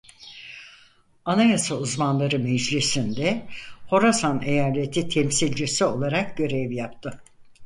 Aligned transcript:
Anayasa 1.25 1.75
Uzmanları 1.77 2.39
Meclisi'nde 2.39 3.45
Horasan 3.87 4.41
Eyaleti 4.41 5.09
temsilcisi 5.09 5.85
olarak 5.85 6.37
görev 6.37 6.71
yaptı. 6.71 7.23